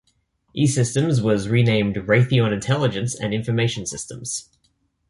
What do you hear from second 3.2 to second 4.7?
Information Systems.